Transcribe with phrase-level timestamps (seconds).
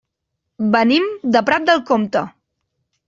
[0.75, 1.05] Venim
[1.37, 2.25] de Prat de Comte.